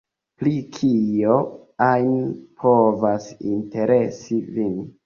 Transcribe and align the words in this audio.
Pri 0.43 0.53
kio 0.77 1.35
ajn 1.89 2.17
povas 2.65 3.31
interesi 3.55 4.43
vin. 4.59 4.79